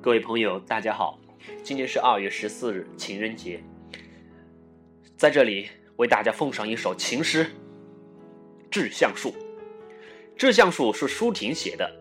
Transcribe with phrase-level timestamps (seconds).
[0.00, 1.18] 各位朋友，大家好，
[1.64, 3.60] 今天是二月十四日，情人节，
[5.16, 7.44] 在这里为大家奉上一首情诗
[8.70, 9.30] 《致橡树》。
[10.36, 11.92] 《致橡树》是舒婷写的。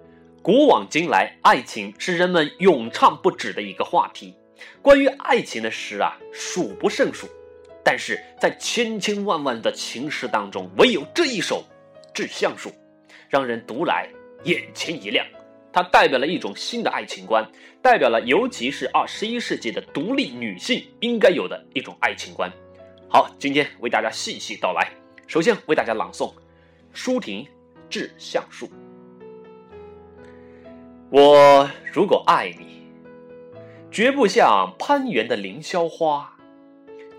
[0.43, 4.35] 古往今来，爱情是人们咏唱不止的一个话题。
[4.79, 7.27] 关于爱情的诗啊，数不胜数。
[7.83, 11.65] 但是在千千万万的情诗当中，唯有这一首
[12.13, 12.69] 《致橡树》，
[13.27, 14.07] 让人读来
[14.43, 15.25] 眼前一亮。
[15.77, 17.47] 它代表了一种新的爱情观，
[17.83, 22.51] 代表了尤其是二十一世纪的独立女性应该有的一种爱情观。
[23.07, 24.89] 好，今天为大家细细道来。
[25.27, 26.33] 首先为大家朗诵
[26.93, 27.43] 舒婷
[27.91, 28.65] 《致橡树》。
[31.11, 32.81] 我如果爱你，
[33.91, 36.35] 绝不像攀援的凌霄花，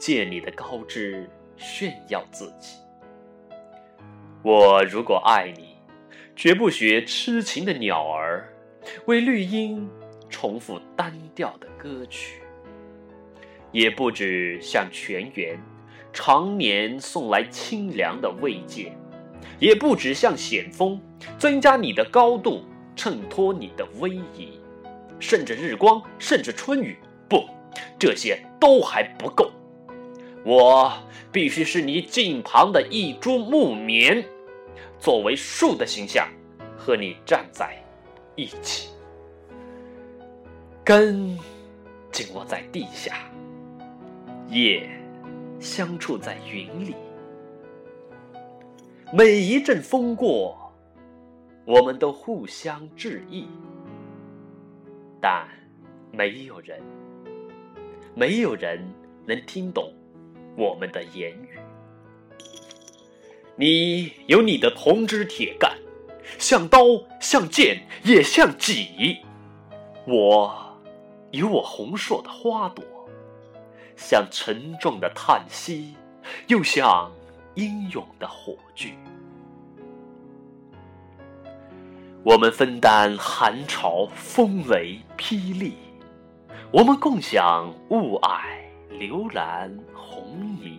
[0.00, 2.74] 借你的高枝炫耀自己。
[4.42, 5.67] 我如果爱你。
[6.38, 8.48] 绝不学痴情的鸟儿，
[9.06, 9.90] 为绿荫
[10.30, 12.34] 重复单调的歌曲；
[13.72, 15.58] 也不止向泉源
[16.12, 18.92] 常年送来清凉的慰藉；
[19.58, 21.00] 也不止向险峰
[21.36, 22.62] 增加你的高度，
[22.94, 24.60] 衬托你的威仪；
[25.18, 26.96] 甚至日光，甚至春雨，
[27.28, 27.46] 不，
[27.98, 29.50] 这些都还不够。
[30.44, 30.92] 我
[31.32, 34.24] 必须是你近旁的一株木棉。
[34.98, 36.28] 作为树的形象，
[36.76, 37.76] 和你站在
[38.34, 38.90] 一起，
[40.84, 41.38] 根
[42.10, 43.30] 紧握在地下，
[44.48, 44.90] 叶
[45.60, 46.96] 相触在云里。
[49.12, 50.72] 每一阵风过，
[51.64, 53.46] 我们都互相致意，
[55.20, 55.48] 但
[56.10, 56.82] 没有人，
[58.14, 58.84] 没有人
[59.24, 59.92] 能听懂
[60.56, 61.58] 我们的言语。
[63.60, 65.76] 你有你的铜枝铁干，
[66.38, 66.78] 像刀，
[67.20, 69.16] 像剑，也像戟；
[70.06, 70.78] 我
[71.32, 72.84] 有我红硕的花朵，
[73.96, 75.96] 像沉重的叹息，
[76.46, 77.10] 又像
[77.56, 78.94] 英勇的火炬。
[82.22, 85.74] 我们分担寒潮、风雷、霹雳，
[86.70, 88.40] 我们共享雾霭、
[89.00, 90.78] 流岚、红霓。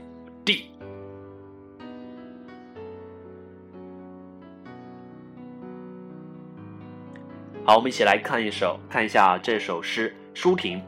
[7.71, 10.13] 好，我们一起来看一首，看一下这首诗。
[10.33, 10.81] 舒婷，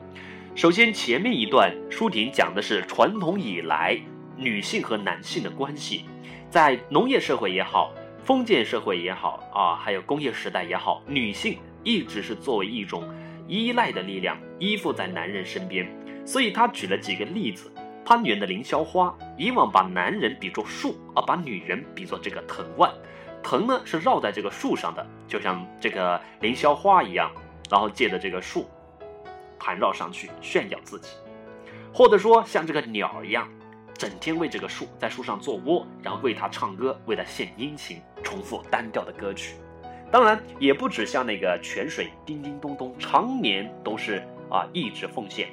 [0.53, 3.97] 首先前面一段，舒婷讲的是传统以来
[4.35, 6.03] 女性和男性的关系，
[6.49, 7.93] 在农业社会也好，
[8.25, 13.09] 封建社会也好啊，还有工业时代也好，女性一直是作为一种
[13.47, 15.89] 依赖的力量，依附在男人身边。
[16.25, 17.71] 所以他举了几个例子：
[18.03, 22.91] 攀援的凌霄花，以往把男人比作树，而把女人比作这个藤蔓。
[23.43, 27.31] 藤呢是绕在这个树上的，就像这个凌霄花一样，
[27.69, 28.67] 然后借着这个树
[29.59, 31.09] 盘绕上去炫耀自己，
[31.93, 33.47] 或者说像这个鸟一样，
[33.93, 39.55] 整天为这个树在树上做窝，然后为它唱歌，为它献殷勤，重复单调的歌曲。
[40.11, 45.49] 当然也不止像那个泉水叮叮咚咚，常年都是啊一直奉献，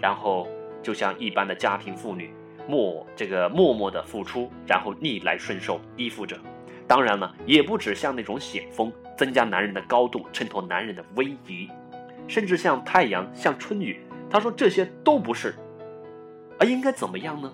[0.00, 0.46] 然后
[0.82, 2.32] 就像一般的家庭妇女
[2.68, 6.38] 默这个默默的付出，然后逆来顺受依附着。
[6.88, 11.68] 当然了，也不止像那种险峰，增加男人的高度，衬托男人的威仪，
[12.28, 14.00] 甚至像太阳，像春雨。
[14.30, 15.54] 他说这些都不是，
[16.58, 17.52] 而应该怎么样呢？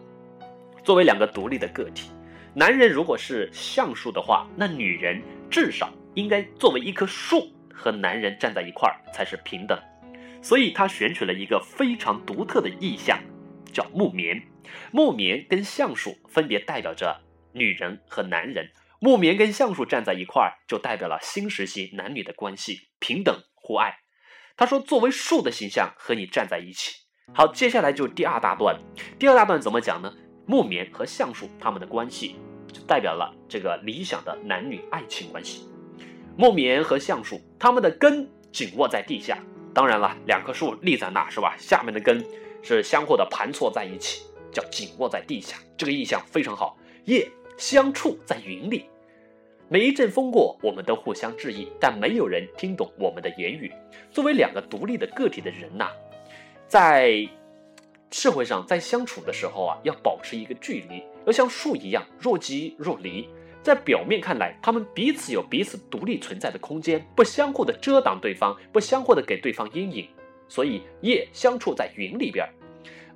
[0.84, 2.10] 作为两个独立的个体，
[2.54, 9.78] 男人如果是橡树的话，那女人至少应该作为一棵树和男人站在一块儿才是平等。
[10.42, 13.18] 所以他选取了一个非常独特的意象，
[13.72, 14.42] 叫木棉。
[14.90, 17.16] 木棉跟橡树分别代表着
[17.52, 18.68] 女人和男人。
[19.04, 23.96] 木棉跟橡树站在一块儿，就代表了新时期男女的关系，平等互爱。
[24.56, 26.92] 他说：“作为树的形象和你站在一起。”
[27.34, 28.78] 好，接下来就第二大段。
[29.18, 30.14] 第二大段怎么讲呢？
[30.46, 32.36] 木棉和橡树他们的关系，
[32.72, 35.66] 就代表了这个理想的男女爱情关系。
[36.36, 39.36] 木棉和橡树，它们的根紧握在地下。
[39.74, 41.56] 当然了，两棵树立在那，是吧？
[41.58, 42.24] 下面的根
[42.62, 44.22] 是相互的盘错在一起，
[44.52, 45.56] 叫紧握在地下。
[45.76, 46.78] 这个意象非常好。
[47.06, 47.28] 叶
[47.58, 48.88] 相触在云里。
[49.72, 53.72] 每一阵风过，我们都互相致意，但没有人听懂我们的言语。
[54.10, 55.88] 作为两个独立的个体的人呐，
[56.68, 57.26] 在
[58.10, 63.26] 社会上在相处的时候啊，要保持一个距离，要像树一样若即若离。
[63.62, 70.06] 在表面看来，他们彼此有彼此独立存在的空间，不相互的遮挡对方，不相互的给对方阴影，
[70.48, 72.46] 所以叶相处在云里边，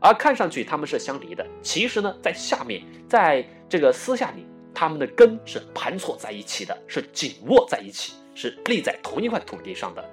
[0.00, 4.46] 而看上去他们是相离的，其实呢，在下面，在这个私下里，
[4.78, 10.04] 他们的根是盘错在一起的，是紧握在一起，是立在同一块土地上的。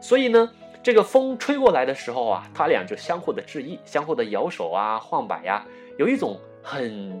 [0.00, 0.50] 所以呢，
[0.82, 5.62] 这个风吹过来的时候啊，他俩就相互的致意，相互的摇手啊、晃摆呀，
[5.98, 7.20] 有一种很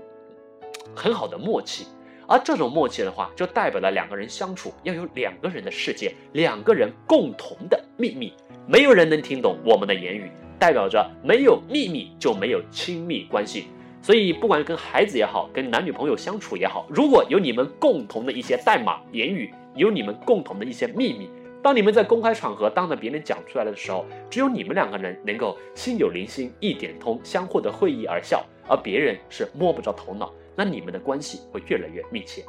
[0.94, 1.86] 很好的默契。
[2.26, 8.32] 而这种默契的话，就代表了两个人相处要有两个人的世界，两个人共同的秘密，
[8.66, 13.66] 没有人能听懂我们的言语，代表着没有秘密就没有亲密关系。
[14.06, 21.28] 所以，不管跟孩子也好，跟男女朋友相处也好，如果有你们共同的一些代码言语，有你们共同的一些秘密，
[21.60, 30.32] 当你们在公开场合当着别人讲出来的时候，只有你们两个人能够心有灵犀一点通，相互的会意而笑，而别人是摸不着头脑。
[30.54, 32.44] 那你们的关系会越来越密切。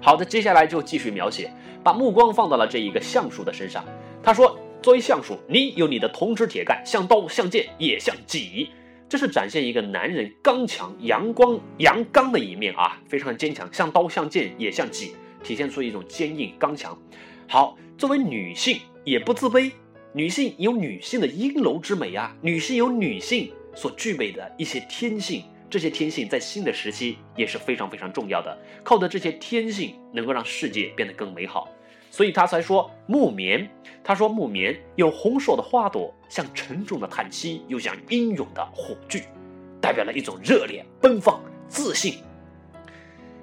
[0.00, 1.50] 好的，接下来就继续描写，
[1.82, 3.84] 把目光放到了这一个橡树的身上。
[4.22, 8.70] 他说：“作为橡树，你有你的铜枝铁干，像刀像剑也像戟。”
[9.12, 15.14] 这是展现一个男人刚强、阳光、阳刚的一面啊，非常坚强，像刀像剑也像戟，
[15.44, 16.98] 体现出一种坚硬刚强。
[17.46, 19.70] 好，作为女性也不自卑，
[20.14, 25.44] 女性有女性的阴柔之美啊，女性有女性所具备的一些天性。
[25.68, 31.68] 这些天性在新的时期也是非常非常重要的，靠的这些天性能够让世界变得更美好，
[32.12, 33.68] 所以他才说木棉。
[34.04, 39.22] 他说木棉有红硕的花朵，像沉重的叹息，又像英勇的火炬，
[39.80, 42.18] 代表了一种热烈、奔放、自信。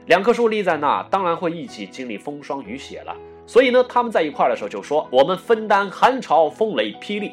[0.05, 3.15] 两棵树立在那，当然会一起经历风霜雨雪了。
[3.47, 7.31] 所以呢，他们在一块的时候就说：“我们分担寒潮、风雷、霹雳。”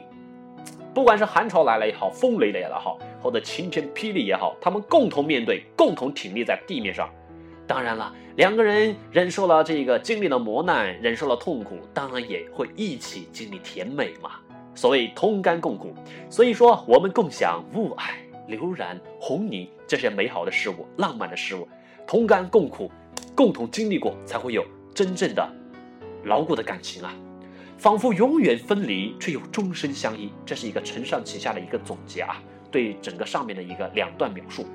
[0.95, 7.11] 不管是寒潮来了也好，风雷来了也好，或者晴天霹雳也好，他们共同面对，共同挺立在地面上。
[7.67, 14.33] 当然了，两个人忍受了这个经历了磨难，忍受了痛苦，当然也会一起经历甜美嘛。
[14.75, 15.95] 所谓同甘共苦，
[16.29, 18.11] 所以说我们共享雾霭、
[18.47, 21.67] 流岚、红泥这些美好的事物、浪漫的事物，
[22.07, 22.91] 同甘共苦，
[23.35, 24.63] 共同经历过，才会有
[24.95, 25.51] 真正的
[26.25, 27.15] 牢固的感情啊。
[27.79, 32.37] 仿佛永远分离，却又终身相依，这是一个承上启下的一个总结啊，
[32.71, 34.67] 对整个上面的一个两段描述。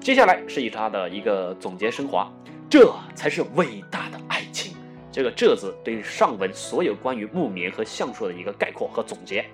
[0.00, 2.32] 接下来是以他的一个总结升华，
[2.70, 4.76] 这才是伟大的爱情。
[5.10, 9.44] 这个“这”字对上文所有关于木棉和橡树的一个概括和总结。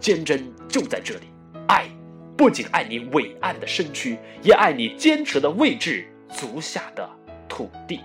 [0.00, 1.26] 坚贞就在这里，
[1.68, 1.86] 爱
[2.34, 7.06] 不仅爱你伟岸的身躯，也爱你坚持的位置，足下的
[7.46, 8.00] 土地。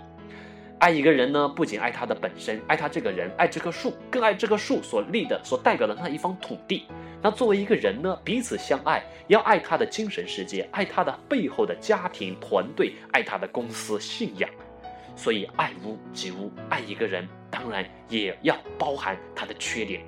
[0.81, 6.87] 爱一个人呢，不仅爱他的本身，爱他这个人，爱这棵树，更爱这棵树所立的、所代表的那一方土地。
[7.21, 14.49] 那作为一个人呢，彼此相爱，要爱他的精神世界，爱他的背后的家庭团队，爱他的公司信仰。
[15.15, 20.01] 所以，爱屋及乌，爱一个人，当然也要包含他的缺点。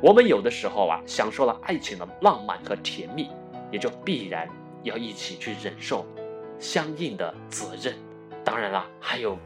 [0.00, 3.30] 我们有的时候啊，享受了爱情的浪漫和甜蜜，
[3.72, 4.48] 也就必然
[4.84, 6.06] 要一起去忍受
[6.60, 7.96] 相应的责任。
[8.44, 9.36] 当然了，还有。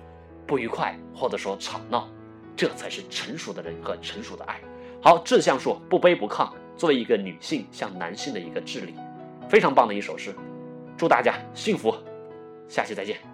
[0.46, 2.08] 不愉快，或者说吵闹，
[2.56, 4.60] 这才是成熟的人和成熟的爱。
[5.00, 8.94] 好，志向说不卑不亢，作为一个女性向男性的一个治理，
[9.48, 10.34] 非常棒的一首诗。
[10.96, 11.94] 祝大家幸福，
[12.68, 13.31] 下期再见。